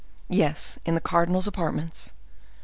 "Yes, 0.31 0.79
in 0.83 0.95
the 0.95 0.99
cardinal's 0.99 1.45
apartments." 1.45 2.13